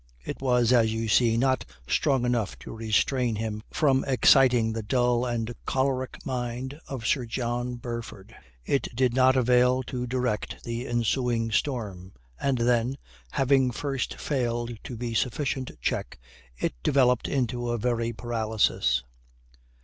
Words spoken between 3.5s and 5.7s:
from exciting the dull and